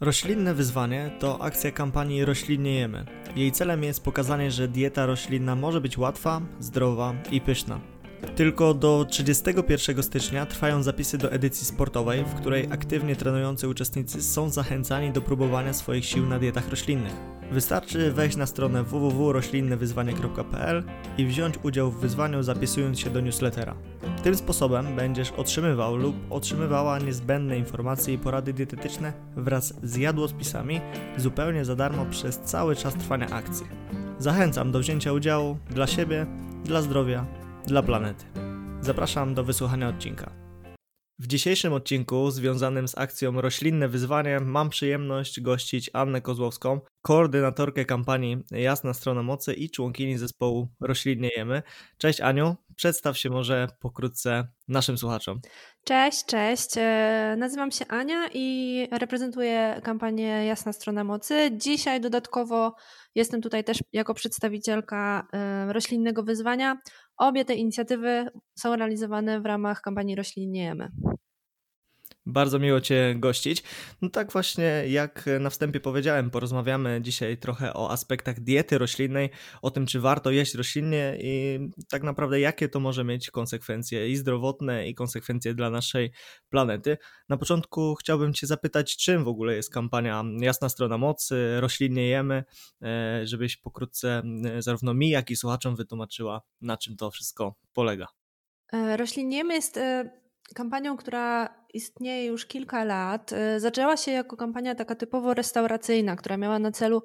[0.00, 3.04] Roślinne wyzwanie to akcja kampanii Roślinniejemy.
[3.36, 7.80] Jej celem jest pokazanie, że dieta roślinna może być łatwa, zdrowa i pyszna.
[8.36, 14.50] Tylko do 31 stycznia trwają zapisy do edycji sportowej, w której aktywnie trenujący uczestnicy są
[14.50, 17.36] zachęcani do próbowania swoich sił na dietach roślinnych.
[17.52, 20.84] Wystarczy wejść na stronę www.roślinnewyzwanie.pl
[21.18, 23.74] i wziąć udział w wyzwaniu zapisując się do newslettera.
[24.22, 30.80] Tym sposobem będziesz otrzymywał lub otrzymywała niezbędne informacje i porady dietetyczne wraz z jadłospisami
[31.16, 33.66] zupełnie za darmo przez cały czas trwania akcji.
[34.18, 36.26] Zachęcam do wzięcia udziału dla siebie,
[36.64, 37.26] dla zdrowia,
[37.66, 38.24] dla planety.
[38.80, 40.30] Zapraszam do wysłuchania odcinka.
[41.18, 48.36] W dzisiejszym odcinku związanym z akcją Roślinne Wyzwanie mam przyjemność gościć Annę Kozłowską, koordynatorkę kampanii
[48.50, 51.62] Jasna Strona Mocy i członkini zespołu Roślinnie Jemy.
[51.98, 55.40] Cześć Aniu, przedstaw się może pokrótce naszym słuchaczom.
[55.84, 56.70] Cześć, cześć.
[56.76, 61.50] E, nazywam się Ania i reprezentuję kampanię Jasna Strona Mocy.
[61.56, 62.74] Dzisiaj dodatkowo
[63.14, 66.78] jestem tutaj też jako przedstawicielka e, roślinnego wyzwania.
[67.16, 70.88] Obie te inicjatywy są realizowane w ramach kampanii Roślinnie Jemy.
[72.26, 73.62] Bardzo miło Cię gościć.
[74.02, 79.30] No tak właśnie, jak na wstępie powiedziałem, porozmawiamy dzisiaj trochę o aspektach diety roślinnej,
[79.62, 84.16] o tym, czy warto jeść roślinnie i tak naprawdę jakie to może mieć konsekwencje i
[84.16, 86.12] zdrowotne, i konsekwencje dla naszej
[86.48, 86.98] planety.
[87.28, 92.44] Na początku chciałbym Cię zapytać, czym w ogóle jest kampania Jasna Strona Mocy, roślinnie jemy,
[92.82, 98.06] e, żebyś pokrótce e, zarówno mi, jak i słuchaczom wytłumaczyła, na czym to wszystko polega.
[98.72, 99.78] E, roślinnie jemy jest
[100.54, 103.32] kampanią, która istnieje już kilka lat.
[103.32, 107.02] Y, zaczęła się jako kampania taka typowo restauracyjna, która miała na celu,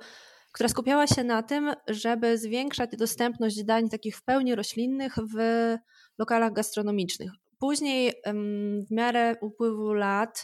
[0.51, 5.37] która skupiała się na tym, żeby zwiększać dostępność dań takich w pełni roślinnych w
[6.17, 7.31] lokalach gastronomicznych.
[7.59, 8.13] Później,
[8.87, 10.43] w miarę upływu lat,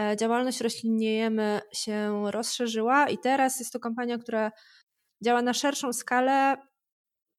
[0.00, 4.52] e, działalność roślinniejemy się rozszerzyła i teraz jest to kampania, która
[5.24, 6.56] działa na szerszą skalę,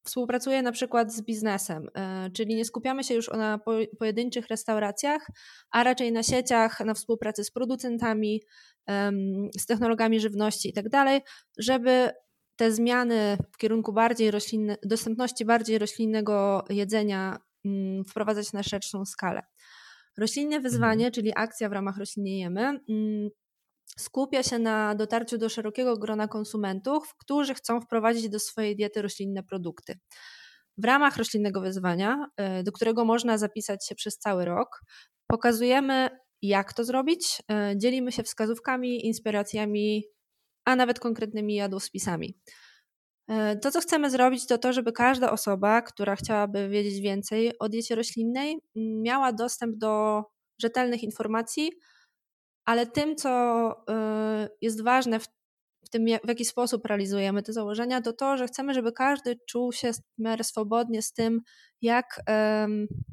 [0.07, 3.59] współpracuje na przykład z biznesem, e, czyli nie skupiamy się już na
[3.99, 5.27] pojedynczych restauracjach,
[5.71, 8.41] a raczej na sieciach, na współpracy z producentami,
[9.59, 11.23] z technologami żywności itd., tak
[11.57, 12.11] żeby
[12.55, 19.41] te zmiany w kierunku bardziej roślinne, dostępności bardziej roślinnego jedzenia mm, wprowadzać na szerszą skalę.
[20.17, 21.11] Roślinne wyzwanie, mhm.
[21.11, 23.29] czyli akcja w ramach Roślinniejemy, mm,
[23.97, 29.43] skupia się na dotarciu do szerokiego grona konsumentów, którzy chcą wprowadzić do swojej diety roślinne
[29.43, 29.99] produkty.
[30.77, 34.81] W ramach roślinnego wyzwania, e, do którego można zapisać się przez cały rok,
[35.27, 36.09] pokazujemy,
[36.41, 37.41] jak to zrobić.
[37.51, 40.03] E, dzielimy się wskazówkami, inspiracjami,
[40.65, 42.37] a nawet konkretnymi jadłospisami.
[43.27, 47.69] E, to, co chcemy zrobić, to to, żeby każda osoba, która chciałaby wiedzieć więcej o
[47.69, 50.23] diecie roślinnej, miała dostęp do
[50.61, 51.71] rzetelnych informacji
[52.67, 55.27] ale tym, co y, jest ważne w,
[55.91, 59.93] tym, w jaki sposób realizujemy te założenia, to to, że chcemy, żeby każdy czuł się
[59.93, 61.41] w miarę swobodnie z tym,
[61.81, 62.21] jak,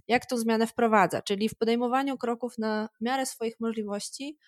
[0.09, 4.39] jak tą zmianę wprowadza, czyli w podejmowaniu kroków na miarę swoich możliwości,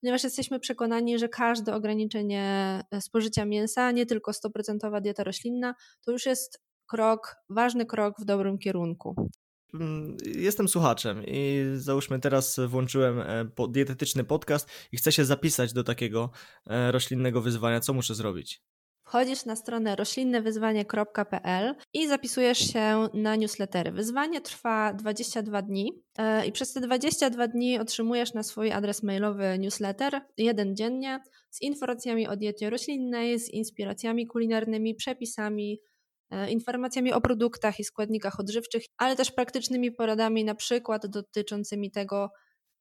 [0.00, 2.44] ponieważ jesteśmy przekonani, że każde ograniczenie
[2.90, 8.24] e, spożycia mięsa, nie tylko 100% dieta roślinna, to już jest krok, ważny krok w
[8.24, 9.30] dobrym kierunku.
[10.36, 16.30] Jestem słuchaczem i załóżmy teraz włączyłem e, dietetyczny podcast i chcę się zapisać do takiego
[16.66, 17.80] e, roślinnego wyzwania.
[17.80, 18.62] Co muszę zrobić?
[19.06, 23.92] Wchodzisz na stronę roślinnewyzwanie.pl i zapisujesz się na newslettery.
[23.92, 29.58] Wyzwanie trwa 22 dni e, i przez te 22 dni otrzymujesz na swój adres mailowy
[29.58, 31.20] newsletter, jeden dziennie,
[31.50, 35.80] z informacjami o diecie roślinnej, z inspiracjami kulinarnymi, przepisami,
[36.48, 42.30] informacjami o produktach i składnikach odżywczych, ale też praktycznymi poradami, na przykład dotyczącymi tego,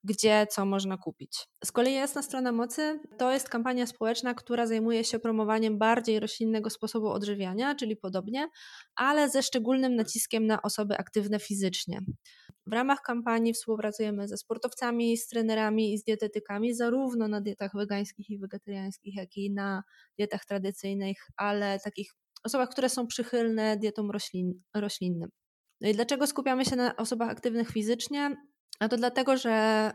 [0.05, 1.47] gdzie co można kupić.
[1.65, 6.69] Z kolei Jasna Strona Mocy to jest kampania społeczna, która zajmuje się promowaniem bardziej roślinnego
[6.69, 8.47] sposobu odżywiania, czyli podobnie,
[8.95, 11.99] ale ze szczególnym naciskiem na osoby aktywne fizycznie.
[12.67, 18.29] W ramach kampanii współpracujemy ze sportowcami, z trenerami i z dietetykami, zarówno na dietach wegańskich
[18.29, 19.83] i wegetariańskich, jak i na
[20.17, 22.13] dietach tradycyjnych, ale takich
[22.45, 25.29] osobach, które są przychylne dietom roślin, roślinnym.
[25.81, 28.35] No i dlaczego skupiamy się na osobach aktywnych fizycznie?
[28.79, 29.51] A to dlatego, że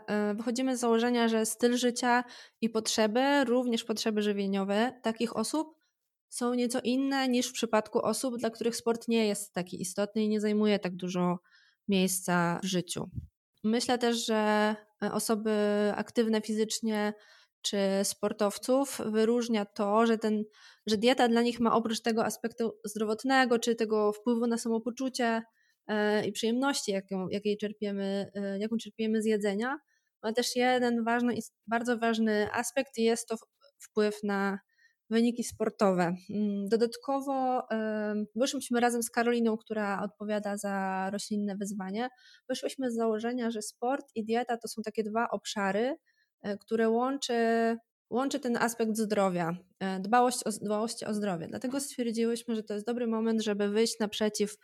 [0.06, 2.24] e, wychodzimy z założenia, że styl życia
[2.60, 5.80] i potrzeby, również potrzeby żywieniowe takich osób
[6.28, 10.28] są nieco inne niż w przypadku osób, dla których sport nie jest taki istotny i
[10.28, 11.38] nie zajmuje tak dużo
[11.88, 13.10] miejsca w życiu.
[13.64, 14.74] Myślę też, że
[15.12, 15.52] osoby
[15.96, 17.14] aktywne fizycznie
[17.62, 20.44] czy sportowców wyróżnia to, że, ten,
[20.86, 25.42] że dieta dla nich ma oprócz tego aspektu zdrowotnego, czy tego wpływu na samopoczucie
[25.86, 29.78] e, i przyjemności, jaką, jakiej czerpiemy, e, jaką czerpiemy z jedzenia,
[30.22, 31.34] ma też jeden ważny,
[31.66, 33.36] bardzo ważny aspekt i jest to
[33.78, 34.58] wpływ na
[35.10, 36.14] wyniki sportowe.
[36.30, 37.62] Mm, dodatkowo
[38.34, 42.08] wyszłyśmy razem z Karoliną, która odpowiada za roślinne wyzwanie.
[42.48, 45.96] Wyszłyśmy z założenia, że sport i dieta to są takie dwa obszary, e,
[46.60, 47.76] które łączy,
[48.10, 51.48] łączy ten aspekt zdrowia, e, dbałość o, dbałość o zdrowie.
[51.48, 54.56] Dlatego stwierdziłyśmy, że to jest dobry moment, żeby wyjść naprzeciw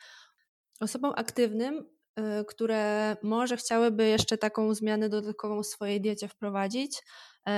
[0.81, 7.03] osobom aktywnym, e, które może chciałyby jeszcze taką zmianę dodatkową w swojej diecie wprowadzić,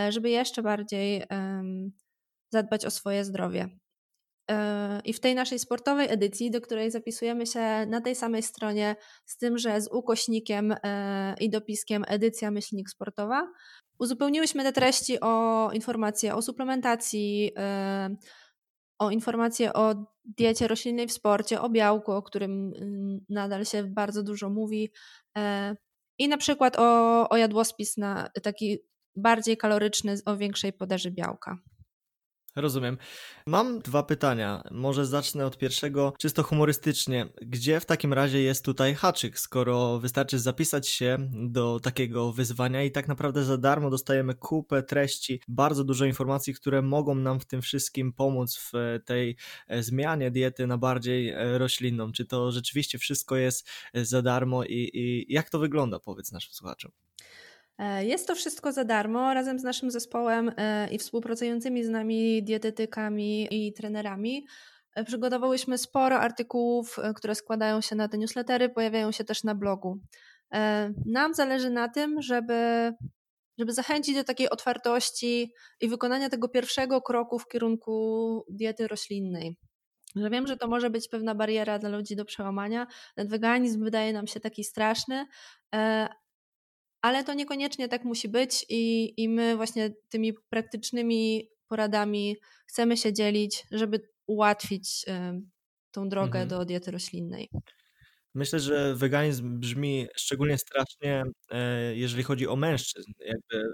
[0.09, 1.25] żeby jeszcze bardziej
[2.53, 3.69] zadbać o swoje zdrowie.
[4.51, 8.97] E, I w tej naszej sportowej edycji, do której zapisujemy się na tej samej stronie,
[9.27, 13.53] z tym, że z ukośnikiem e, i dopiskiem edycja myślnik sportowa,
[13.99, 18.17] uzupełniłyśmy te treści o informacje o suplementacji, e,
[18.99, 22.73] o informacje o diecie roślinnej w sporcie, o białku, o którym
[23.29, 24.93] nadal się bardzo dużo mówi,
[26.19, 28.79] i na przykład o, o jadłospis na taki
[29.17, 31.59] bardziej kaloryczny, o większej podaży białka.
[32.61, 32.99] Rozumiem.
[33.47, 34.63] Mam dwa pytania.
[34.71, 37.29] Może zacznę od pierwszego, czysto humorystycznie.
[37.43, 42.91] Gdzie w takim razie jest tutaj haczyk, skoro wystarczy zapisać się do takiego wyzwania i
[42.91, 47.63] tak naprawdę za darmo dostajemy kupę treści, bardzo dużo informacji, które mogą nam w tym
[47.63, 49.37] wszystkim pomóc w tej
[49.69, 52.13] e, zmianie diety na bardziej e, roślinną.
[52.13, 56.55] Czy to rzeczywiście wszystko jest e, za darmo i, i jak to wygląda, powiedz naszym
[56.55, 57.08] słuchaczom?
[57.79, 62.43] E, jest to wszystko za darmo razem z naszym zespołem e, i współpracującymi z nami
[62.43, 64.47] dietetykami i trenerami.
[64.95, 69.99] E, przygotowałyśmy sporo artykułów, które składają się na te newslettery, pojawiają się też na blogu.
[71.07, 72.93] Nam zależy na tym, żeby,
[73.59, 79.57] żeby zachęcić do takiej otwartości i wykonania tego pierwszego kroku w kierunku diety roślinnej.
[80.17, 82.87] Że wiem, że to może być pewna bariera dla ludzi do przełamania.
[83.15, 85.27] Ten weganizm wydaje nam się taki straszny,
[87.03, 92.37] ale to niekoniecznie tak musi być i, i my właśnie tymi praktycznymi poradami
[92.67, 95.05] chcemy się dzielić, żeby ułatwić
[95.91, 96.49] tą drogę mhm.
[96.49, 97.49] do diety roślinnej.
[98.35, 103.13] Myślę, że weganizm brzmi szczególnie strasznie, e, jeżeli chodzi o mężczyzn.
[103.21, 103.73] Jakby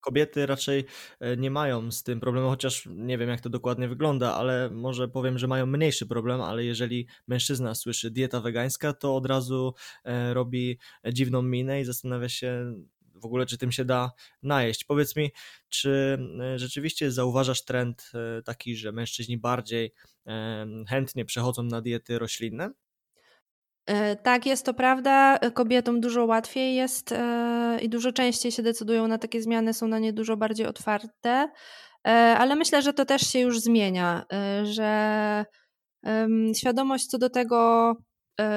[0.00, 0.84] kobiety raczej
[1.20, 5.08] e, nie mają z tym problemu, chociaż nie wiem jak to dokładnie wygląda, ale może
[5.08, 9.74] powiem, że mają mniejszy problem, ale jeżeli mężczyzna słyszy dieta wegańska, to od razu
[10.04, 10.78] e, robi
[11.12, 12.74] dziwną minę i zastanawia się
[13.14, 14.10] w ogóle, czy tym się da
[14.42, 14.84] najeść.
[14.84, 15.30] Powiedz mi,
[15.68, 18.12] czy e, rzeczywiście zauważasz trend
[18.44, 19.92] taki, że mężczyźni bardziej
[20.88, 22.70] chętnie przechodzą na diety roślinne?
[23.86, 25.38] E, tak, jest to prawda.
[25.54, 29.98] Kobietom dużo łatwiej jest e, i dużo częściej się decydują na takie zmiany, są na
[29.98, 31.48] nie dużo bardziej otwarte.
[32.06, 34.24] E, ale myślę, że to też się już zmienia,
[34.62, 35.44] że
[36.56, 37.92] świadomość co do tego,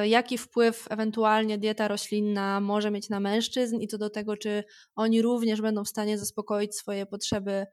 [0.03, 4.63] jaki wpływ ewentualnie dieta roślinna może mieć na mężczyzn i co do tego, czy
[4.95, 7.65] oni również będą w stanie zaspokoić swoje potrzeby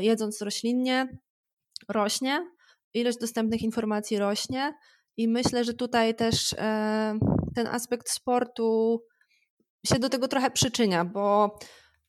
[0.00, 1.08] jedząc roślinnie,
[1.88, 2.46] rośnie.
[2.94, 4.74] Ilość dostępnych informacji rośnie.
[5.16, 7.18] I myślę, że tutaj też e,
[7.54, 9.00] ten aspekt sportu
[9.86, 11.58] się do tego trochę przyczynia, bo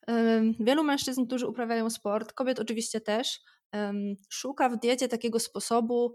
[0.08, 3.40] e, wielu mężczyzn, którzy uprawiają sport, kobiet oczywiście też,
[4.30, 6.14] szuka w diecie takiego sposobu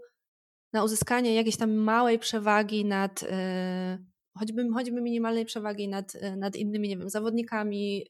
[0.73, 3.97] na uzyskanie jakiejś tam małej przewagi nad, e,
[4.39, 8.05] choćby, choćby minimalnej przewagi nad, nad innymi, nie wiem, zawodnikami,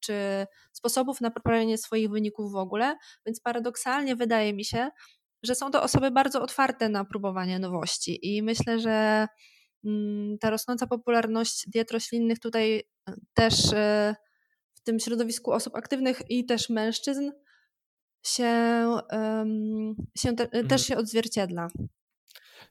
[0.00, 2.96] czy sposobów na poprawienie swoich wyników w ogóle.
[3.26, 4.90] Więc paradoksalnie wydaje mi się,
[5.42, 9.26] że są to osoby bardzo otwarte na próbowanie nowości i myślę, że
[9.84, 14.14] mm, ta rosnąca popularność diet roślinnych tutaj e, też e,
[14.74, 17.30] w tym środowisku osób aktywnych i też mężczyzn
[18.26, 18.44] się,
[20.18, 20.68] się te, mhm.
[20.68, 21.68] też się odzwierciedla.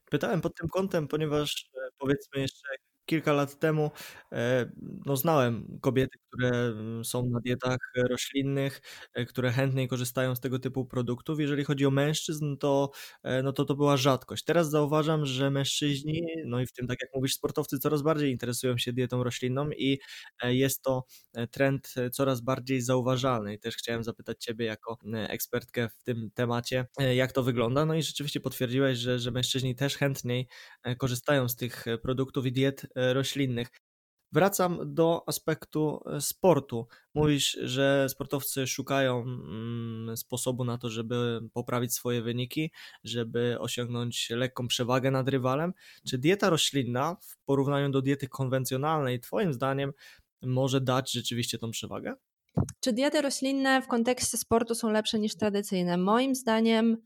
[0.10, 2.68] Pytałem pod tym kątem, ponieważ e, powiedzmy jeszcze
[3.06, 3.92] kilka lat temu
[4.32, 4.72] e,
[5.06, 8.82] no, znałem kobiety, które mm, są na dietach roślinnych,
[9.14, 11.40] e, które chętniej korzystają z tego typu produktów.
[11.40, 12.92] Jeżeli chodzi o mężczyzn, to,
[13.24, 14.44] e, no to to była rzadkość.
[14.44, 18.78] Teraz zauważam, że mężczyźni, no i w tym, tak jak mówisz, sportowcy coraz bardziej interesują
[18.78, 20.00] się dietą roślinną i
[20.44, 21.06] jest to
[21.52, 23.54] trend coraz bardziej zauważalny.
[23.54, 27.86] I też chciałem zapytać Ciebie jako ekspertkę w tym temacie, jak to wygląda.
[27.86, 30.48] No i rzeczywiście potwierdziłeś, że, że mężczyźni też chętniej
[30.98, 33.68] korzystają z tych produktów i diet E, roślinnych.
[34.32, 36.88] Wracam do aspektu e, sportu.
[37.14, 42.72] Mówisz, że sportowcy szukają mm, sposobu na to, żeby poprawić swoje wyniki,
[43.04, 45.74] żeby osiągnąć lekką przewagę nad rywalem.
[46.08, 49.92] Czy dieta roślinna w porównaniu do diety konwencjonalnej, Twoim zdaniem,
[50.42, 52.14] może dać rzeczywiście tą przewagę?
[52.80, 55.98] Czy diety roślinne w kontekście sportu są lepsze niż tradycyjne?
[55.98, 56.98] Moim zdaniem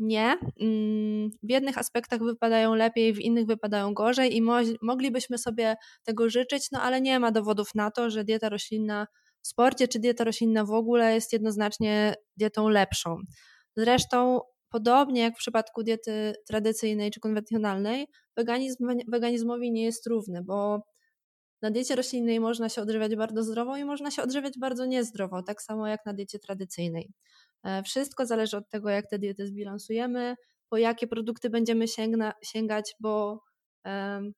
[0.00, 0.38] nie.
[0.60, 6.30] Mm, w jednych aspektach wypadają lepiej, w innych wypadają gorzej i mo moglibyśmy sobie tego
[6.30, 9.06] życzyć, no ale nie ma dowodów na to, że dieta roślinna
[9.42, 13.16] w sporcie czy dieta roślinna w ogóle jest jednoznacznie dietą lepszą.
[13.76, 14.40] Zresztą
[14.70, 20.80] podobnie jak w przypadku diety tradycyjnej czy konwencjonalnej, weganizm weganizmowi nie jest równy, bo
[21.62, 25.62] na diecie roślinnej można się odżywiać bardzo zdrowo i można się odżywiać bardzo niezdrowo, tak
[25.62, 27.12] samo jak na diecie tradycyjnej.
[27.64, 30.36] E, wszystko zależy od tego, jak te diety zbilansujemy,
[30.68, 33.42] po jakie produkty będziemy sięgna, sięgać, bo
[33.84, 34.32] um,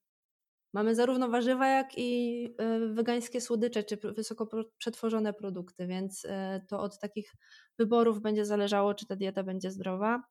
[0.75, 2.45] mamy zarówno warzywa, jak i
[2.85, 4.49] y, wegańskie słodycze, czy wysoko
[4.79, 6.29] przetworzone produkty, więc y,
[6.69, 7.33] to od takich
[7.79, 10.23] wyborów będzie zależało, czy ta dieta będzie zdrowa.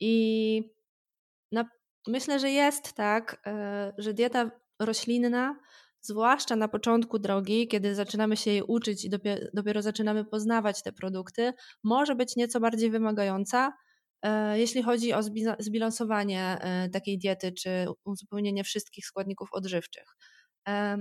[0.00, 0.62] I
[1.52, 1.68] na,
[2.06, 4.50] myślę, że jest tak, y, że dieta
[4.80, 5.58] roślinna
[6.06, 10.92] zwłaszcza na początku drogi, kiedy zaczynamy się jej uczyć i dopiero, dopiero zaczynamy poznawać te
[10.92, 11.52] produkty,
[11.84, 13.72] może być nieco bardziej wymagająca,
[14.22, 15.20] e, jeśli chodzi o
[15.58, 20.16] zbilansowanie e, takiej diety czy uzupełnienie wszystkich składników odżywczych.
[20.68, 20.96] E,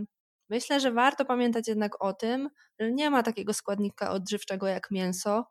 [0.49, 5.45] myślę, że warto pamiętać jednak o tym, że nie ma takiego składnika odżywczego jak mięso,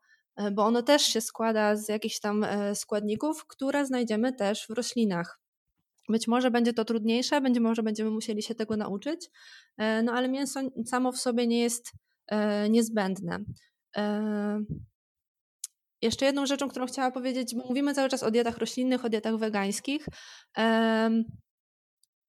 [0.53, 5.44] bo ono też się składa z jakichś tam składników, które znajdziemy też w roślinach.
[6.09, 9.31] Być może będzie to trudniejsze, będzie może będziemy musieli się tego nauczyć,
[9.77, 11.93] e, no ale mięso samo w sobie nie jest
[12.27, 13.39] e, niezbędne.
[13.97, 14.65] E,
[16.03, 19.37] jeszcze jedną rzeczą, którą chciałam powiedzieć, bo mówimy cały czas o dietach roślinnych, o dietach
[19.37, 20.07] wegańskich,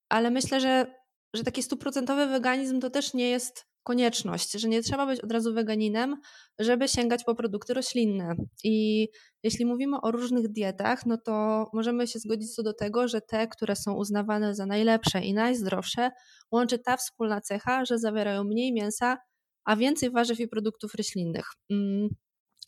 [0.10, 0.96] ale myślę, że,
[1.34, 5.54] że taki stuprocentowy weganizm to też nie jest konieczność, że nie trzeba być od razu
[5.54, 6.16] weganinem,
[6.60, 8.36] żeby sięgać po produkty roślinne.
[8.64, 9.08] I
[9.44, 13.48] jeśli mówimy o różnych dietach, no to możemy się zgodzić co do tego, że te,
[13.48, 16.12] które są uznawane za najlepsze i najzdrowsze,
[16.52, 19.18] łączy ta wspólna cecha, że zawierają mniej mięsa,
[19.66, 21.46] a więcej warzyw i produktów roślinnych.
[21.70, 22.10] Mm.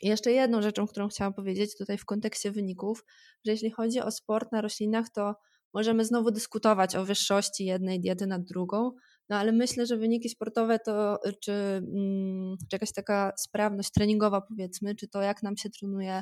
[0.01, 3.03] I jeszcze jedną rzeczą, którą chciałam powiedzieć tutaj w kontekście wyników,
[3.45, 5.35] że jeśli chodzi o sport na roślinach, to
[5.73, 8.91] możemy znowu dyskutować o wyższości jednej diety nad drugą,
[9.29, 14.95] no ale myślę, że wyniki sportowe to, czy, mm, czy jakaś taka sprawność treningowa powiedzmy,
[14.95, 16.21] czy to jak nam się trenuje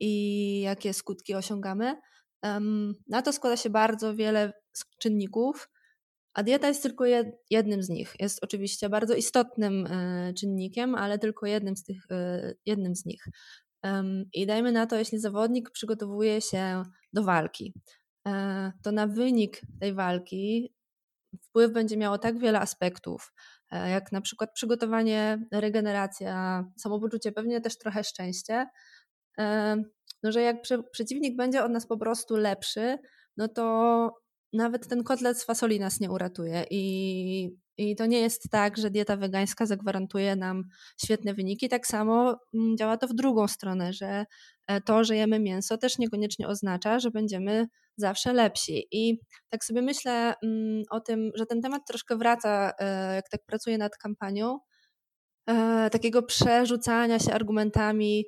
[0.00, 1.96] i jakie skutki osiągamy,
[3.08, 4.52] na to składa się bardzo wiele
[4.98, 5.68] czynników,
[6.34, 7.04] a dieta jest tylko
[7.50, 8.14] jednym z nich.
[8.20, 13.24] Jest oczywiście bardzo istotnym e, czynnikiem, ale tylko jednym z, tych, e, jednym z nich.
[14.32, 16.82] I dajmy na to, jeśli zawodnik przygotowuje się
[17.12, 17.74] do walki,
[18.28, 20.74] e, to na wynik tej walki
[21.42, 23.32] wpływ będzie miało tak wiele aspektów,
[23.70, 28.66] e, jak na przykład przygotowanie, regeneracja, samopoczucie, pewnie też trochę szczęście.
[29.38, 29.76] E,
[30.22, 30.56] no, że jak
[30.92, 32.98] przeciwnik będzie od nas po prostu lepszy,
[33.36, 34.14] no to
[34.52, 36.64] nawet ten kotlet z fasoli nas nie uratuje.
[36.70, 40.64] I, I to nie jest tak, że dieta wegańska zagwarantuje nam
[41.04, 41.68] świetne wyniki.
[41.68, 44.26] Tak samo mm, działa to w drugą stronę, że
[44.66, 48.86] e, to, że jemy mięso, też niekoniecznie oznacza, że będziemy zawsze lepsi.
[48.90, 53.40] I tak sobie myślę mm, o tym, że ten temat troszkę wraca, e, jak tak
[53.46, 54.58] pracuję nad kampanią,
[55.46, 58.24] e, takiego przerzucania się argumentami,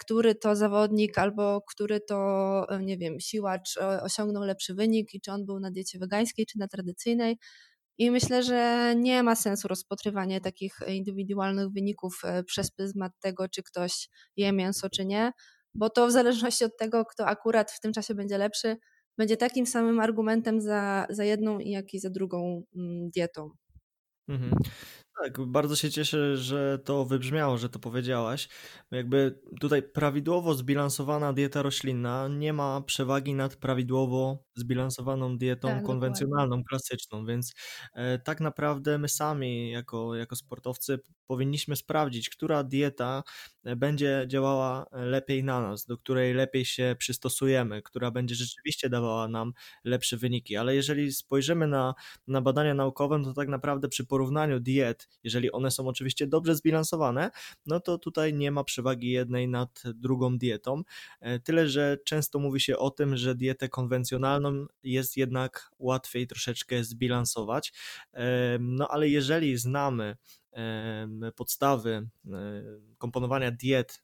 [0.00, 5.46] który to zawodnik albo który to, nie wiem, siłacz osiągnął lepszy wynik i czy on
[5.46, 7.38] był na diecie wegańskiej, czy na tradycyjnej.
[7.98, 14.08] I myślę, że nie ma sensu rozpatrywanie takich indywidualnych wyników przez pryzmat tego, czy ktoś
[14.36, 15.32] je mięso, czy nie,
[15.74, 18.76] bo to w zależności od tego, kto akurat w tym czasie będzie lepszy,
[19.18, 23.50] będzie takim samym argumentem za, za jedną, jak i za drugą mm, dietą.
[24.28, 24.52] Mhm.
[25.22, 28.48] Tak, bardzo się cieszę, że to wybrzmiało, że to powiedziałaś.
[28.90, 36.44] Jakby tutaj prawidłowo zbilansowana dieta roślinna nie ma przewagi nad prawidłowo zbilansowaną dietą tak, konwencjonalną,
[36.44, 36.64] dokładnie.
[36.68, 37.54] klasyczną, więc
[37.94, 43.22] e, tak naprawdę my sami jako, jako sportowcy powinniśmy sprawdzić, która dieta
[43.64, 49.28] e, będzie działała lepiej na nas, do której lepiej się przystosujemy, która będzie rzeczywiście dawała
[49.28, 49.52] nam
[49.84, 50.56] lepsze wyniki.
[50.56, 51.94] Ale jeżeli spojrzymy na,
[52.26, 57.30] na badania naukowe, to tak naprawdę przy porównaniu diet, jeżeli one są oczywiście dobrze zbilansowane,
[57.66, 60.82] no to tutaj nie ma przewagi jednej nad drugą dietą.
[61.20, 64.43] E, tyle, że często mówi się o tym, że dietę konwencjonalną
[64.82, 67.72] jest jednak łatwiej troszeczkę zbilansować.
[68.60, 70.16] No ale jeżeli znamy
[71.36, 72.08] podstawy
[72.98, 74.03] komponowania diet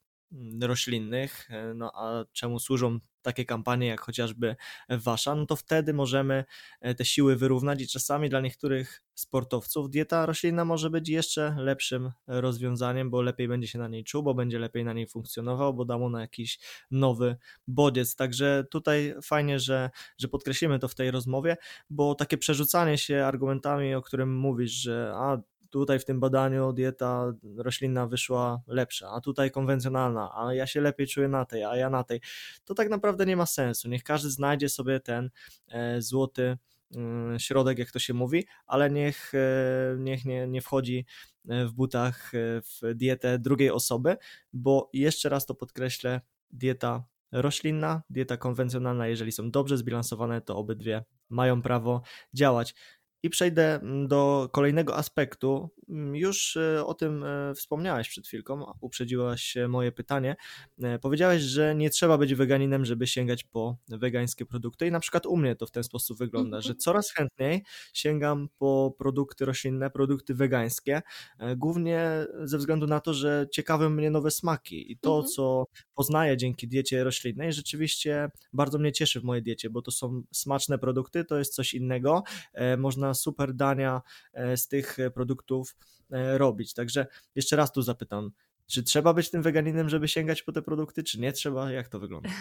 [0.62, 4.56] roślinnych, e, no a czemu służą takie kampanie jak chociażby
[4.88, 6.44] wasza, no to wtedy możemy
[6.80, 12.12] e, te siły wyrównać i czasami dla niektórych sportowców dieta roślinna może być jeszcze lepszym
[12.26, 15.84] rozwiązaniem, bo lepiej będzie się na niej czuł, bo będzie lepiej na niej funkcjonował, bo
[15.84, 16.58] da mu na jakiś
[16.90, 18.16] nowy bodziec.
[18.16, 21.56] Także tutaj fajnie, że, że podkreślimy to w tej rozmowie,
[21.90, 25.38] bo takie przerzucanie się argumentami, o którym mówisz, że a
[25.70, 31.06] tutaj w tym badaniu dieta roślinna wyszła lepsza, a tutaj konwencjonalna, a ja się lepiej
[31.06, 32.20] czuję na tej, a ja na tej,
[32.64, 33.88] to tak naprawdę nie ma sensu.
[33.88, 35.30] Niech każdy znajdzie sobie ten
[35.68, 36.58] e, złoty
[37.38, 39.32] środek, jak to się mówi, ale niech,
[39.98, 41.06] niech nie, nie wchodzi
[41.44, 44.16] w butach w dietę drugiej osoby,
[44.52, 51.04] bo jeszcze raz to podkreślę, dieta roślinna, dieta konwencjonalna, jeżeli są dobrze zbilansowane, to obydwie
[51.28, 52.02] mają prawo
[52.34, 52.74] działać.
[53.22, 55.70] I przejdę mm, do kolejnego aspektu.
[55.90, 60.36] Mm, już e, o tym e, wspomniałeś przed chwilką, uprzedziłaś moje pytanie.
[60.82, 64.86] E, powiedziałeś, że nie trzeba być weganinem, żeby sięgać po wegańskie produkty.
[64.86, 66.78] I na przykład u mnie to w ten sposób wygląda, że mhm.
[66.78, 71.02] coraz chętniej sięgam po produkty roślinne, produkty wegańskie,
[71.56, 74.92] głównie ze względu na to, że ciekawe mnie nowe smaki.
[74.92, 75.28] I to, mhm.
[75.28, 80.22] co poznaję dzięki diecie roślinnej, rzeczywiście bardzo mnie cieszy w mojej diecie, bo to są
[80.32, 82.22] smaczne produkty, to jest coś innego.
[82.78, 85.79] Można super dania e, z tych e, produktów e,
[86.12, 86.74] robić.
[86.74, 88.30] Także jeszcze raz tu zapytam,
[88.70, 91.72] czy trzeba być tym weganinem, żeby sięgać po te produkty, czy nie trzeba?
[91.72, 92.30] Jak to wygląda?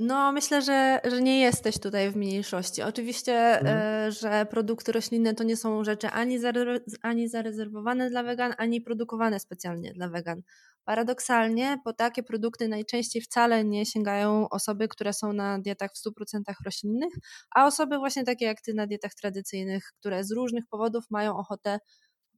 [0.00, 2.82] No, myślę, że, że nie jesteś tutaj w mniejszości.
[2.82, 4.12] Oczywiście, mhm.
[4.12, 9.40] że produkty roślinne to nie są rzeczy ani, zare, ani zarezerwowane dla wegan, ani produkowane
[9.40, 10.42] specjalnie dla wegan.
[10.84, 16.40] Paradoksalnie po takie produkty najczęściej wcale nie sięgają osoby, które są na dietach w 100%
[16.64, 17.12] roślinnych,
[17.54, 21.78] a osoby właśnie takie jak ty na dietach tradycyjnych, które z różnych powodów mają ochotę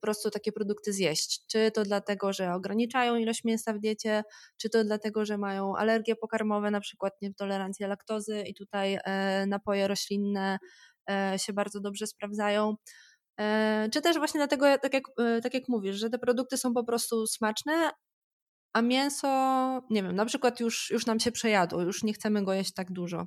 [0.00, 1.40] po prostu takie produkty zjeść.
[1.46, 4.22] Czy to dlatego, że ograniczają ilość mięsa w diecie,
[4.56, 9.88] czy to dlatego, że mają alergie pokarmowe, na przykład nietolerancję laktozy i tutaj e, napoje
[9.88, 10.58] roślinne
[11.10, 12.74] e, się bardzo dobrze sprawdzają.
[13.40, 15.04] E, czy też właśnie dlatego, tak jak,
[15.42, 17.90] tak jak mówisz, że te produkty są po prostu smaczne,
[18.72, 19.28] a mięso,
[19.90, 22.92] nie wiem, na przykład już, już nam się przejadło, już nie chcemy go jeść tak
[22.92, 23.26] dużo.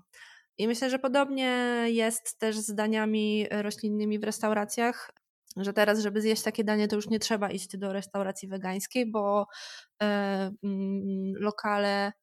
[0.58, 5.12] I myślę, że podobnie jest też z daniami roślinnymi w restauracjach,
[5.58, 9.48] że teraz, żeby zjeść takie danie, to już nie trzeba iść do restauracji wegańskiej, bo
[10.02, 10.06] e,
[10.64, 12.14] mm, lokale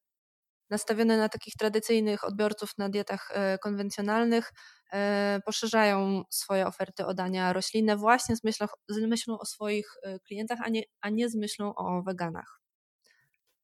[0.69, 4.53] nastawione na takich tradycyjnych odbiorców na dietach e, konwencjonalnych
[4.93, 9.93] e, poszerzają swoje oferty o dania roślinne właśnie z myślą, z myślą o swoich
[10.27, 12.60] klientach, a nie, a nie z myślą o weganach.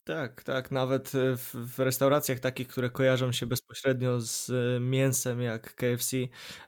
[0.08, 0.72] Tak, tak.
[0.72, 6.17] Nawet e, w, w restauracjach takich, które kojarzą się bezpośrednio z e, mięsem, jak KFC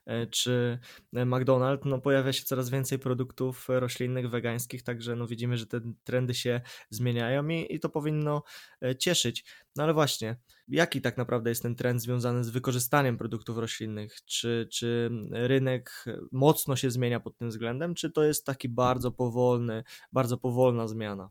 [0.05, 0.79] e, czy
[1.13, 6.33] McDonald's, no pojawia się coraz więcej produktów roślinnych, wegańskich, także no widzimy, że te trendy
[6.33, 8.43] się zmieniają i, i to powinno
[8.99, 9.45] cieszyć.
[9.75, 10.35] No ale właśnie,
[10.67, 14.25] jaki tak naprawdę jest ten trend związany z wykorzystaniem produktów roślinnych?
[14.25, 19.83] Czy, czy rynek mocno się zmienia pod tym względem, czy to jest taki bardzo powolny,
[20.11, 21.29] bardzo powolna zmiana?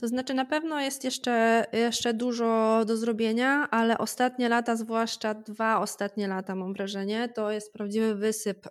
[0.00, 5.80] To znaczy, na pewno jest jeszcze, jeszcze dużo do zrobienia, ale ostatnie lata, zwłaszcza dwa
[5.80, 8.68] ostatnie lata, mam wrażenie, to jest prawdziwy wysyp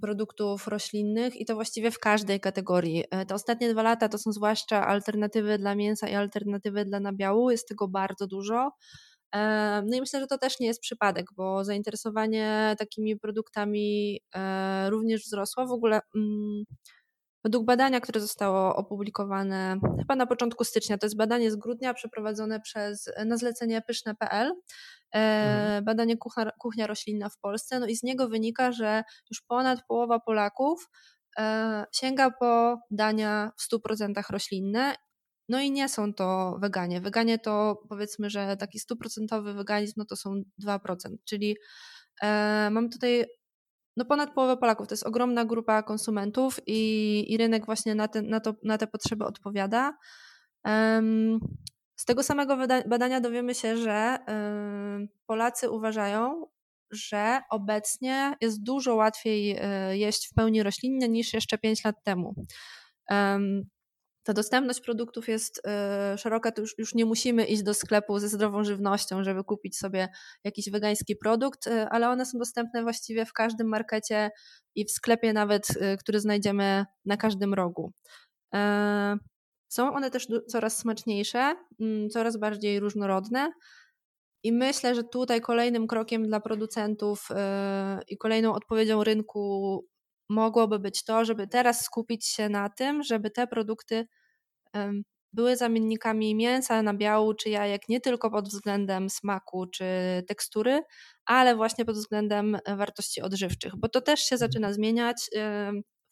[0.00, 3.04] produktów roślinnych i to właściwie w każdej kategorii.
[3.10, 7.50] E, te ostatnie dwa lata to są zwłaszcza alternatywy dla mięsa i alternatywy dla nabiału,
[7.50, 8.70] jest tego bardzo dużo.
[9.34, 14.90] E, no i myślę, że to też nie jest przypadek, bo zainteresowanie takimi produktami e,
[14.90, 15.66] również wzrosło.
[15.66, 16.00] W ogóle.
[17.46, 22.60] Według badania, które zostało opublikowane chyba na początku stycznia, to jest badanie z grudnia przeprowadzone
[22.60, 24.52] przez na zlecenie pyszne.pl,
[25.14, 25.84] e, mhm.
[25.84, 30.20] badanie kuchnia, kuchnia roślinna w Polsce, no i z niego wynika, że już ponad połowa
[30.20, 30.88] Polaków
[31.38, 34.94] e, sięga po dania w 100% roślinne
[35.48, 37.00] no i nie są to weganie.
[37.00, 41.56] Weganie to powiedzmy, że taki stuprocentowy weganizm no to są 2%, czyli
[42.22, 43.26] e, mam tutaj
[43.96, 48.22] no ponad połowę Polaków, to jest ogromna grupa konsumentów i, i rynek właśnie na te,
[48.22, 49.98] na, to, na te potrzeby odpowiada.
[51.96, 52.56] Z tego samego
[52.86, 54.18] badania dowiemy się, że
[55.26, 56.46] Polacy uważają,
[56.90, 59.58] że obecnie jest dużo łatwiej
[59.92, 62.34] y, jeść w pełni roślinne niż jeszcze 5 lat temu.
[64.26, 65.58] Ta dostępność produktów jest
[66.14, 69.78] y, szeroka, to już, już nie musimy iść do sklepu ze zdrową żywnością, żeby kupić
[69.78, 70.08] sobie
[70.44, 74.30] jakiś wegański produkt, y, ale one są dostępne właściwie w każdym markecie
[74.74, 77.92] i w sklepie nawet, y, który znajdziemy na każdym rogu.
[79.68, 83.52] Są one też coraz smaczniejsze, mm, coraz bardziej różnorodne.
[84.42, 87.28] I myślę, że tutaj kolejnym krokiem dla producentów
[88.08, 89.84] i kolejną odpowiedzią rynku
[90.28, 94.06] mogłoby być to, żeby teraz skupić się na tym, żeby te produkty
[95.32, 99.84] były zamiennikami mięsa, nabiału czy jajek nie tylko pod względem smaku czy
[100.28, 100.82] tekstury,
[101.26, 104.50] ale właśnie pod względem wartości odżywczych, bo to też się mhm.
[104.50, 105.30] zaczyna zmieniać.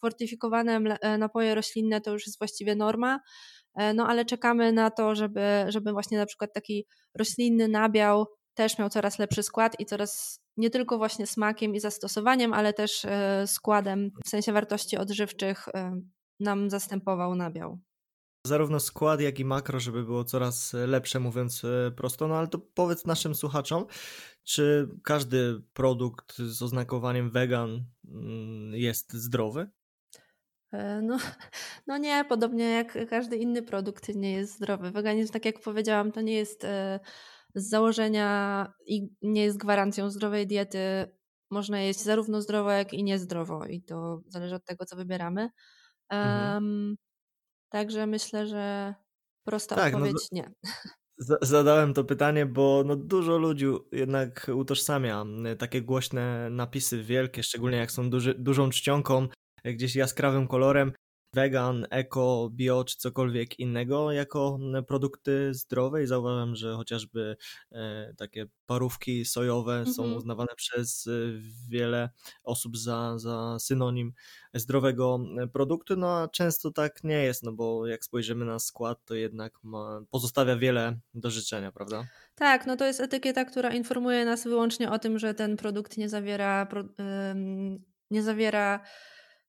[0.01, 3.21] Fortyfikowane e, napoje roślinne to już jest właściwie norma,
[3.75, 6.87] e, no ale czekamy na to, żeby, żeby właśnie na przykład taki
[7.19, 12.53] roślinny nabiał też miał coraz lepszy skład i coraz nie tylko właśnie smakiem i zastosowaniem,
[12.53, 15.69] ale też e, składem w sensie wartości odżywczych
[16.41, 17.79] nam zastępował nabiał.
[18.47, 21.63] zarówno skład, jak i makro, żeby było coraz lepsze, mówiąc
[21.97, 22.29] prosto.
[22.29, 23.87] No ale to powiedz naszym słuchaczom,
[24.45, 29.71] czy każdy produkt z oznakowaniem vegan mm, jest zdrowy?
[30.75, 31.19] E, no,
[31.87, 34.91] no nie, podobnie jak każdy inny produkt nie jest zdrowy.
[34.91, 37.01] Weganizm, tak jak powiedziałam, to nie jest e,
[37.55, 40.79] z założenia i nie jest gwarancją zdrowej diety.
[41.51, 45.51] Można jeść zarówno zdrowo, jak i niezdrowo i to zależy od tego, co wybieramy.
[46.09, 46.55] Mhm.
[46.55, 46.97] Um,
[47.69, 48.95] także myślę, że
[49.45, 50.53] prosta tak, no odpowiedź no, nie.
[51.43, 55.25] Zadałem to pytanie, bo no dużo ludzi jednak utożsamia
[55.59, 59.29] takie głośne napisy wielkie, szczególnie jak są duży, dużą czcionką
[59.65, 60.93] gdzieś jaskrawym kolorem
[61.35, 67.37] vegan, eko, bio czy cokolwiek innego jako produkty zdrowe i zauważam, że chociażby
[67.73, 69.95] e, takie parówki sojowe mhm.
[69.95, 71.11] są uznawane przez e,
[71.69, 72.11] wiele
[72.43, 74.13] osób za, za synonim
[74.55, 75.21] zdrowego
[75.53, 79.53] produktu, no a często tak nie jest, no bo jak spojrzymy na skład, to jednak
[79.63, 82.07] ma, pozostawia wiele do życzenia, prawda?
[82.35, 86.09] Tak, no to jest etykieta, która informuje nas wyłącznie o tym, że ten produkt nie
[86.09, 86.69] zawiera,
[88.11, 88.81] nie zawiera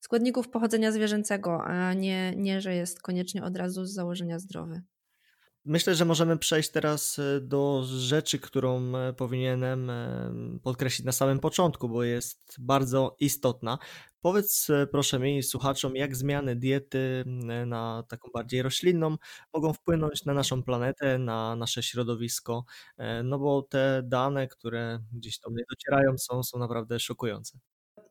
[0.05, 4.81] składników pochodzenia zwierzęcego, a nie, nie, że jest koniecznie od razu z założenia zdrowy.
[5.65, 10.31] Myślę, że możemy przejść teraz e, do rzeczy, którą e, powinienem e,
[10.63, 13.77] podkreślić na samym początku, bo jest bardzo istotna.
[14.21, 17.23] Powiedz proszę mi, słuchaczom, jak zmiany diety
[17.65, 19.17] na taką bardziej roślinną
[19.53, 22.65] mogą wpłynąć na naszą planetę, na nasze środowisko,
[23.23, 27.59] no bo te dane, które gdzieś do mnie docierają, są, są naprawdę szokujące.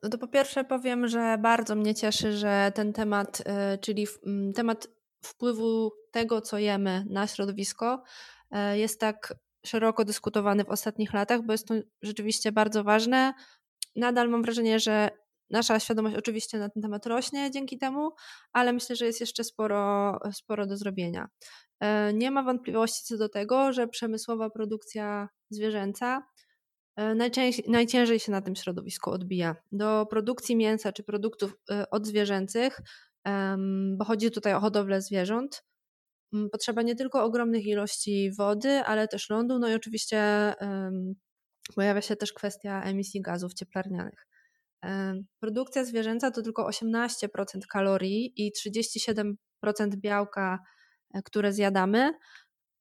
[0.04, 4.52] No to po pierwsze powiem, że bardzo mnie cieszy, że ten temat, y, czyli mm,
[4.52, 4.88] temat
[5.24, 8.02] wpływu tego, co jemy na środowisko,
[8.72, 9.34] y, jest tak
[9.66, 13.34] szeroko dyskutowany w ostatnich latach, bo jest to rzeczywiście bardzo ważne.
[13.96, 15.10] Nadal mam wrażenie, że
[15.50, 18.10] nasza świadomość oczywiście na ten temat rośnie dzięki temu,
[18.52, 21.28] ale myślę, że jest jeszcze sporo, sporo do zrobienia.
[21.84, 26.22] Y, nie ma wątpliwości co do tego, że przemysłowa produkcja zwierzęca
[27.66, 29.56] najciężej się na tym środowisku odbija.
[29.72, 32.80] Do produkcji mięsa czy produktów e, odzwierzęcych,
[33.96, 35.64] bo chodzi tutaj o hodowlę zwierząt,
[36.52, 40.52] potrzeba nie tylko ogromnych ilości wody, ale też lądu, no i oczywiście
[41.74, 44.26] pojawia się też kwestia emisji gazów cieplarnianych.
[45.40, 47.26] Produkcja zwierzęca to tylko 18%
[47.68, 49.34] kalorii i 37%
[49.96, 50.58] białka,
[51.14, 52.12] e, które zjadamy,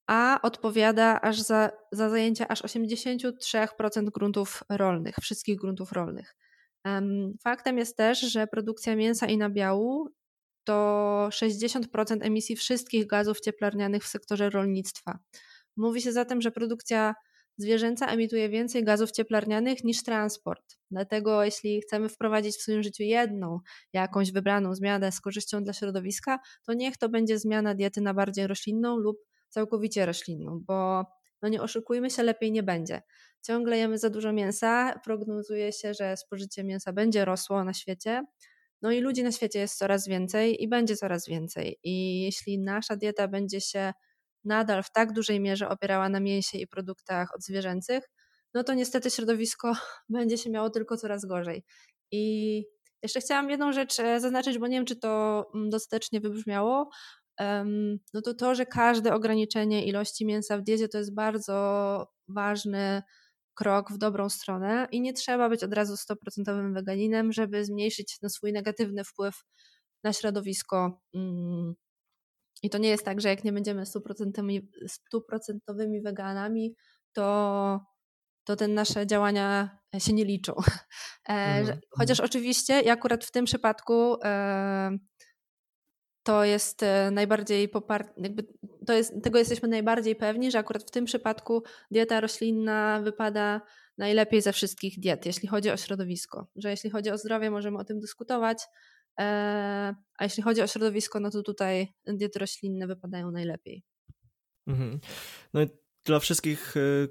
[0.08, 6.36] a odpowiada aż za, za zajęcie aż 83% gruntów rolnych, wszystkich gruntów rolnych.
[7.44, 10.10] Faktem jest też, że produkcja mięsa i nabiału
[10.64, 15.20] to 60% emisji wszystkich gazów cieplarnianych w sektorze rolnictwa.
[15.78, 17.16] Mówi się zatem, że produkcja
[17.58, 20.78] zwierzęca emituje więcej gazów cieplarnianych niż transport.
[20.92, 23.60] Dlatego, jeśli chcemy wprowadzić w swoim życiu jedną,
[23.94, 28.48] jakąś wybraną zmianę z korzyścią dla środowiska, to niech to będzie zmiana diety na bardziej
[28.48, 29.18] roślinną lub
[29.54, 31.06] całkowicie roślinną, bo
[31.42, 33.02] no nie oszukujmy się, lepiej nie będzie.
[33.46, 38.24] Ciągle jemy za dużo mięsa, prognozuje się, że spożycie mięsa będzie rosło na świecie.
[38.82, 41.80] No i ludzi na świecie jest coraz więcej i będzie coraz więcej.
[41.84, 43.94] I jeśli nasza dieta będzie się
[44.44, 48.10] nadal w tak dużej mierze opierała na mięsie i produktach odzwierzęcych,
[48.54, 49.74] no to niestety środowisko
[50.10, 51.64] będzie się miało tylko coraz gorzej.
[52.12, 52.64] I
[53.04, 56.90] jeszcze chciałam jedną rzecz e, zaznaczyć, bo nie wiem, czy to mm, dostatecznie wybrzmiało
[58.14, 63.04] no to to, że każde ograniczenie ilości mięsa w diecie to jest bardzo ważny
[63.54, 68.30] krok w dobrą stronę i nie trzeba być od razu 100% weganinem, żeby zmniejszyć ten
[68.30, 69.44] swój negatywny wpływ
[70.04, 71.02] na środowisko.
[71.14, 71.74] Mm.
[72.64, 73.86] I to nie jest tak, że jak nie będziemy
[74.88, 76.76] stuprocentowymi weganami,
[77.14, 77.80] to,
[78.44, 80.54] to te nasze działania się nie liczą.
[81.26, 81.80] Mm.
[81.90, 84.16] Chociaż oczywiście, akurat w tym przypadku
[86.24, 88.14] to jest e, najbardziej poparte,
[88.88, 93.62] to jest, tego jesteśmy najbardziej pewni, że akurat w tym przypadku dieta roślinna wypada
[93.98, 96.48] najlepiej ze wszystkich diet, jeśli chodzi o środowisko.
[96.56, 98.64] Że jeśli chodzi o zdrowie, możemy o tym dyskutować,
[99.20, 99.24] e,
[100.18, 103.84] a jeśli chodzi o środowisko, no to tutaj diety roślinne wypadają najlepiej.
[104.68, 105.00] Mhm.
[105.54, 105.70] No i
[106.06, 107.08] dla wszystkich, e,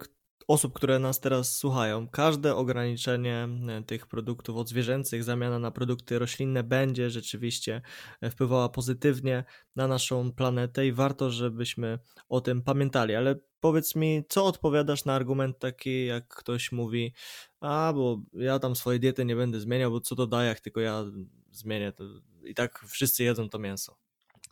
[0.49, 6.63] osób, które nas teraz słuchają, każde ograniczenie e, tych produktów odzwierzęcych, zamiana na produkty roślinne
[6.63, 7.83] będzie rzeczywiście
[8.21, 9.45] e, wpływała pozytywnie
[9.77, 13.15] na naszą planetę i warto, żebyśmy o tym pamiętali.
[13.15, 17.15] Ale powiedz mi, co odpowiadasz na argument taki, jak ktoś mówi,
[17.61, 20.81] a bo ja tam swojej diety nie będę zmieniał, bo co to daje, jak tylko
[20.81, 21.05] ja
[21.51, 22.05] zmienię, to
[22.45, 23.97] i tak wszyscy jedzą to mięso.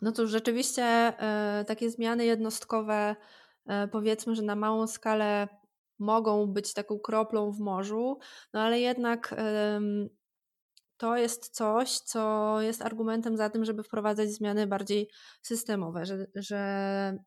[0.01, 1.13] No cóż, rzeczywiście
[1.61, 3.15] y, takie zmiany jednostkowe,
[3.91, 5.47] powiedzmy, że na małą skalę
[6.01, 8.17] mogą być taką kroplą w morzu,
[8.53, 9.35] no ale jednak
[10.97, 15.09] to jest coś, co jest argumentem za tym, żeby wprowadzać zmiany bardziej
[15.41, 17.17] systemowe, że, że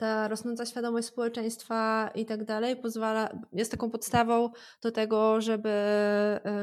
[0.00, 4.50] ta rosnąca świadomość społeczeństwa i tak dalej pozwala, jest taką podstawą
[4.82, 5.72] do tego, żeby,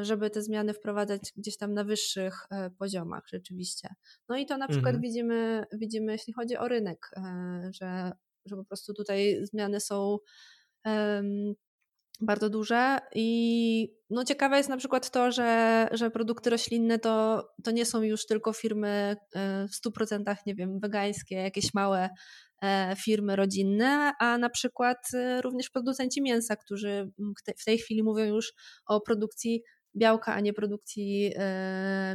[0.02, 3.90] żeby te zmiany wprowadzać gdzieś tam na wyższych e, poziomach rzeczywiście.
[4.30, 5.02] No i to na przykład mhm.
[5.02, 8.12] widzimy, widzimy, jeśli chodzi o rynek, e, że,
[8.46, 10.18] że po prostu tutaj zmiany są
[12.22, 17.72] bardzo duże i no ciekawe jest na przykład to, że, że produkty roślinne to, to
[17.72, 22.10] nie są już tylko firmy e, w 100% nie wiem, wegańskie, jakieś małe
[22.64, 27.12] E, firmy rodzinne, a na przykład e, również producenci mięsa, którzy
[27.58, 28.54] w tej chwili mówią już
[28.86, 29.64] o produkcji
[29.96, 31.34] białka, a nie produkcji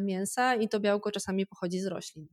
[0.01, 2.27] mięsa i to białko czasami pochodzi z roślin.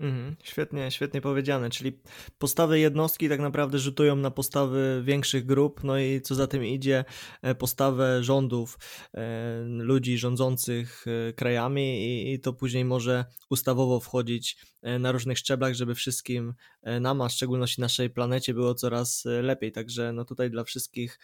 [0.00, 2.00] Mhm, świetnie, świetnie powiedziane, czyli
[2.38, 7.04] postawy jednostki tak naprawdę rzutują na postawy większych grup, no i co za tym idzie,
[7.42, 8.78] e, postawę rządów,
[9.14, 14.56] e, ludzi rządzących e, krajami i, to później może ustawowo wchodzić
[15.00, 16.54] na różnych szczeblach, żeby wszystkim
[17.00, 19.72] nam, a w szczególności naszej planecie było coraz lepiej.
[19.72, 21.18] Także no tutaj dla wszystkich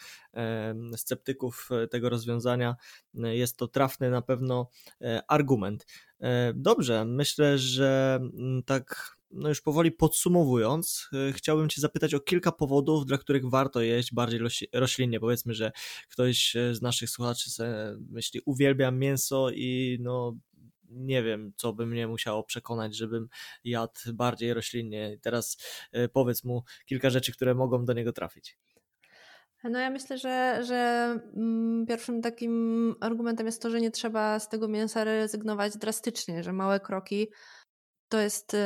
[0.97, 2.77] sceptyków tego rozwiązania
[3.15, 4.71] jest to trafny na pewno
[5.29, 5.87] argument.
[6.20, 12.20] E, dobrze, myślę, że mm, tak no już powoli podsumowując, e, chciałbym Cię zapytać o
[12.20, 14.40] kilka powodów, dla których warto jeść bardziej
[14.72, 15.20] roślinnie.
[15.20, 15.72] Powiedzmy, że
[16.09, 17.50] ktoś e, z naszych słuchaczy
[18.11, 20.37] myśli, uwielbiam mięso i no
[20.90, 23.29] nie wiem, co by mnie musiało przekonać, żebym
[23.64, 25.18] jadł bardziej roślinnie.
[25.22, 25.57] Teraz
[26.12, 28.59] powiedz mu kilka rzeczy, które mogą do niego trafić.
[29.70, 30.77] No ja myślę, że, że
[31.37, 36.53] mm, pierwszym takim argumentem jest to, że nie trzeba z tego mięsa rezygnować drastycznie, że
[36.53, 37.29] małe kroki
[38.09, 38.59] to jest y,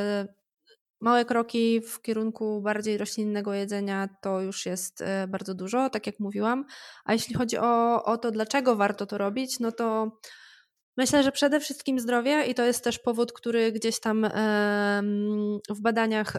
[1.00, 6.20] małe kroki w kierunku bardziej roślinnego jedzenia to już jest y, bardzo dużo, tak jak
[6.20, 6.64] mówiłam.
[7.04, 10.10] A jeśli chodzi o, o to, dlaczego warto to robić, no to
[10.96, 14.26] myślę, że przede wszystkim zdrowie i to jest też powód, który gdzieś tam
[15.70, 16.36] w badaniach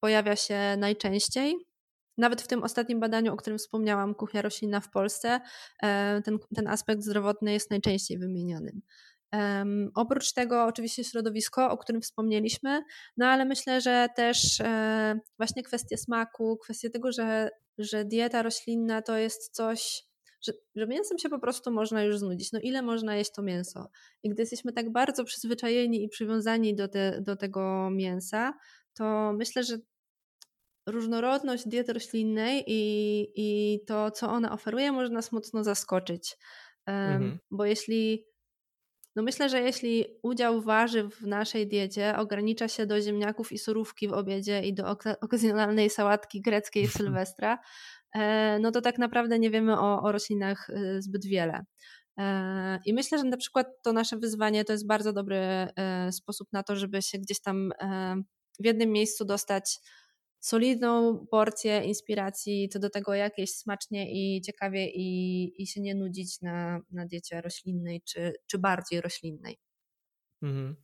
[0.00, 1.73] pojawia się najczęściej.
[2.18, 5.40] Nawet w tym ostatnim badaniu, o którym wspomniałam, kuchnia roślinna w Polsce,
[5.82, 8.72] e, ten, ten aspekt zdrowotny jest najczęściej wymieniony.
[9.32, 12.82] Um, oprócz tego oczywiście środowisko, o którym wspomnieliśmy,
[13.16, 19.02] no ale myślę, że też e, właśnie kwestie smaku, kwestie tego, że, że dieta roślinna
[19.02, 20.02] to jest coś,
[20.46, 22.52] że, że mięsem się po prostu można już znudzić.
[22.52, 23.88] No ile można jeść to mięso?
[24.22, 28.54] I gdy jesteśmy tak bardzo przyzwyczajeni i przywiązani do, te, do tego mięsa,
[28.94, 29.78] to myślę, że
[30.86, 36.36] różnorodność diety roślinnej i, i to, co ona oferuje, może nas mocno zaskoczyć.
[36.86, 37.38] Mhm.
[37.50, 38.26] Bo jeśli,
[39.16, 44.08] no myślę, że jeśli udział warzyw w naszej diecie ogranicza się do ziemniaków i surówki
[44.08, 47.58] w obiedzie i do okazjonalnej sałatki greckiej w Sylwestra,
[48.14, 51.64] e, no to tak naprawdę nie wiemy o, o roślinach e, zbyt wiele.
[52.18, 55.68] E, I myślę, że na przykład to nasze wyzwanie to jest bardzo dobry
[56.10, 57.72] sposób na to, żeby się gdzieś tam
[58.60, 59.80] w jednym miejscu dostać
[60.44, 65.94] solidną porcję inspiracji co do tego, jak jeść smacznie i ciekawie i, i się nie
[65.94, 69.58] nudzić na, na diecie roślinnej czy, czy bardziej roślinnej.
[70.42, 70.76] Mhm.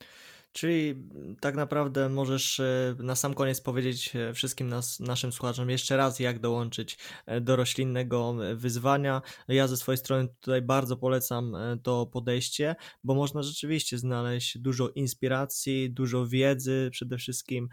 [0.53, 5.71] Czyli mm, tak naprawdę możesz e, na sam koniec powiedzieć e, wszystkim nas, naszym słuchaczom
[5.71, 9.23] jeszcze raz, jak dołączyć e, do roślinnego wyzwania.
[9.49, 15.91] Ja ze swojej strony tutaj bardzo polecam to podejście, bo można rzeczywiście znaleźć dużo inspiracji,
[15.91, 17.69] dużo wiedzy przede wszystkim,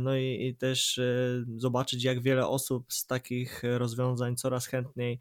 [0.00, 1.00] no i, i też
[1.56, 5.18] zobaczyć, jak wiele osób z takich rozwiązań coraz chętniej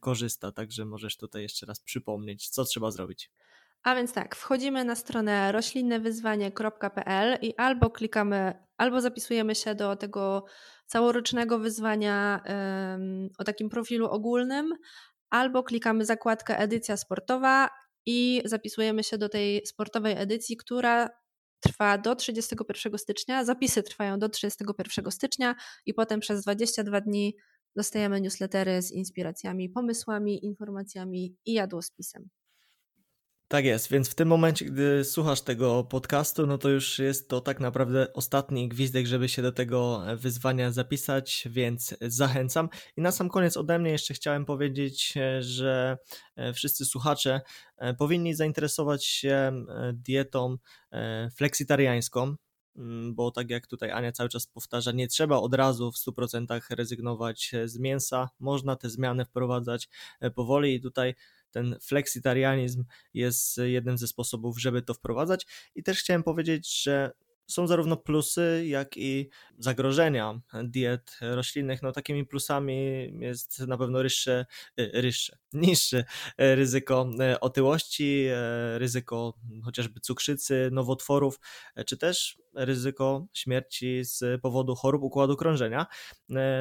[0.00, 0.52] korzysta.
[0.52, 3.30] Także możesz tutaj jeszcze raz przypomnieć, co trzeba zrobić.
[3.82, 10.44] A więc tak, wchodzimy na stronę roślinnewyzwanie.pl i albo klikamy, albo zapisujemy się do tego
[10.86, 14.74] całorocznego wyzwania um, o takim profilu ogólnym,
[15.30, 17.68] albo klikamy zakładkę edycja sportowa
[18.06, 21.08] i zapisujemy się do tej sportowej edycji, która
[21.60, 23.44] trwa do 31 stycznia.
[23.44, 25.54] Zapisy trwają do 31 stycznia
[25.86, 27.36] i potem przez 22 dni
[27.76, 32.28] dostajemy newslettery z inspiracjami, pomysłami, informacjami i jadłospisem.
[33.48, 37.40] Tak jest, więc w tym momencie, gdy słuchasz tego podcastu, no to już jest to
[37.40, 42.68] tak naprawdę ostatni gwizdek, żeby się do tego wyzwania zapisać, więc zachęcam.
[42.96, 45.98] I na sam koniec ode mnie jeszcze chciałem powiedzieć, że
[46.36, 47.40] e, wszyscy słuchacze
[47.76, 50.56] e, powinni zainteresować się e, dietą
[51.36, 52.34] fleksitariańską,
[52.76, 56.60] mm, bo tak jak tutaj Ania cały czas powtarza, nie trzeba od razu w 100%
[56.70, 59.88] rezygnować z mięsa, można te zmiany wprowadzać
[60.34, 61.14] powoli i tutaj
[61.50, 62.84] ten fleksitarianizm
[63.14, 65.46] jest jednym ze sposobów, żeby to wprowadzać.
[65.74, 67.12] I też chciałem powiedzieć, że
[67.48, 71.82] są zarówno plusy, jak i zagrożenia diet roślinnych.
[71.82, 76.04] No takimi plusami jest na pewno ryższe, ryższe, niższe
[76.38, 78.26] ryzyko otyłości,
[78.76, 79.34] ryzyko
[79.64, 81.40] chociażby cukrzycy, nowotworów,
[81.86, 85.86] czy też ryzyko śmierci z powodu chorób układu krążenia.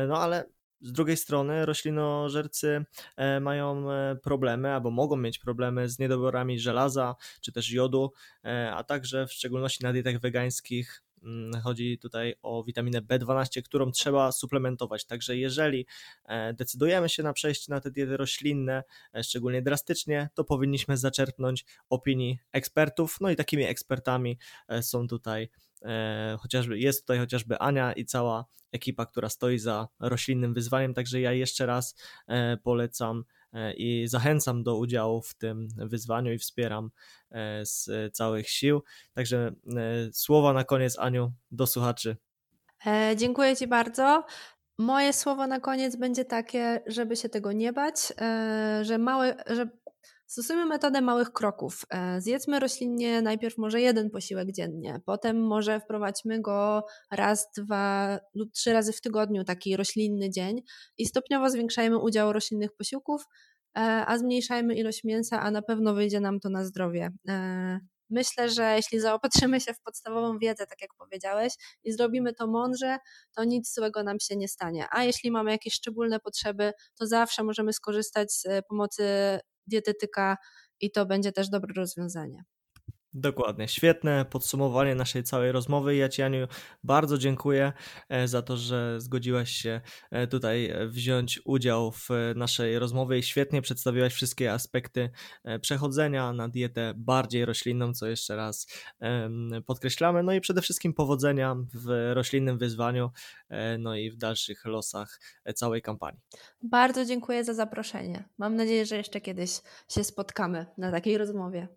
[0.08, 2.86] No ale z drugiej strony roślinożercy
[3.18, 8.12] e, mają e, problemy albo mogą mieć problemy z niedoborami żelaza czy też jodu,
[8.46, 13.92] e, a także w szczególności na dietach wegańskich mm, Chodzi tutaj o witaminę B12, którą
[13.92, 15.06] trzeba suplementować.
[15.06, 15.86] Także jeżeli
[16.54, 18.84] decydujemy się na przejście na te diety roślinne,
[19.24, 23.18] szczególnie drastycznie, to powinniśmy zaczerpnąć opinii ekspertów.
[23.22, 24.38] No i takimi ekspertami
[24.82, 25.50] są tutaj
[26.40, 31.32] chociażby jest tutaj chociażby Ania i cała ekipa, która stoi za roślinnym wyzwaniem, także ja
[31.32, 31.96] jeszcze raz
[32.28, 36.92] e, polecam e, i zachęcam do udziału w tym wyzwaniu i wspieram
[37.64, 38.84] z całych sił.
[39.14, 39.52] Także
[40.12, 42.18] słowa na koniec Aniu do słuchaczy.
[43.16, 44.26] Dziękuję Ci bardzo.
[44.78, 48.14] Moje słowo na koniec będzie takie, żeby się tego nie bać,
[48.82, 49.70] że małe, że
[50.28, 51.86] Stosujmy metodę małych kroków.
[51.90, 58.52] E, zjedzmy roślinnie najpierw może jeden posiłek dziennie, potem może wprowadźmy go raz, dwa lub
[58.52, 60.62] trzy razy w tygodniu, taki roślinny dzień
[60.98, 63.22] i stopniowo zwiększajmy udział roślinnych posiłków,
[63.78, 67.12] e, a zmniejszajmy ilość mięsa, a na pewno wyjdzie nam to na zdrowie.
[67.28, 72.48] E, myślę, że jeśli zaopatrzymy się w podstawową wiedzę, tak jak powiedziałeś, i zrobimy to
[72.48, 72.98] mądrze,
[73.36, 74.88] to nic złego nam się nie stanie.
[74.92, 79.04] A jeśli mamy jakieś szczególne potrzeby, to zawsze możemy skorzystać z pomocy
[79.68, 80.38] dietetyka
[80.80, 82.44] i to będzie też dobre rozwiązanie.
[83.20, 85.96] Dokładnie, świetne podsumowanie naszej całej rozmowy.
[85.96, 86.48] Ja Ci, Aniu,
[86.84, 87.74] bardzo dziękuję
[88.10, 93.24] e, za to, że zgodziłaś się e, tutaj e, wziąć udział w naszej rozmowie i
[93.24, 95.10] świetnie przedstawiłaś wszystkie aspekty
[95.62, 98.68] przechodzenia na dietę bardziej roślinną, co jeszcze raz
[99.66, 100.24] podkreślamy.
[100.24, 103.12] No i przede wszystkim powodzenia w roślinnym wyzwaniu,
[103.80, 105.20] no i w dalszych losach
[105.56, 106.22] całej kampanii.
[106.62, 108.30] Bardzo dziękuję za zaproszenie.
[108.38, 109.52] Mam nadzieję, że jeszcze kiedyś
[109.90, 111.68] się spotkamy na takiej rozmowie.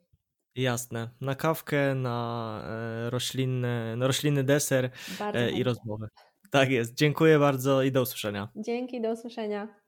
[0.56, 1.10] Jasne.
[1.20, 2.62] Na kawkę, na
[3.06, 4.90] e, roślinny, na roślinny deser
[5.34, 6.08] e, i rozmowę.
[6.50, 6.94] Tak jest.
[6.94, 8.48] Dziękuję bardzo i do usłyszenia.
[8.56, 9.79] Dzięki, do usłyszenia.